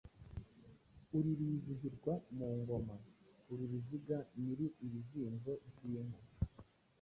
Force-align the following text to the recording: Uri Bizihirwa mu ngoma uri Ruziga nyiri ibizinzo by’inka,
Uri 1.17 1.31
Bizihirwa 1.39 2.13
mu 2.35 2.47
ngoma 2.59 2.95
uri 3.51 3.63
Ruziga 3.71 4.17
nyiri 4.41 4.65
ibizinzo 4.85 5.53
by’inka, 5.75 6.21